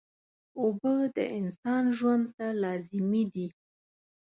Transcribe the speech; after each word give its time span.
اوبه 0.61 0.95
د 1.15 1.17
انسان 1.39 1.83
ژوند 1.97 2.25
ته 2.35 2.47
لازمي 2.63 3.23
دي 3.33 3.47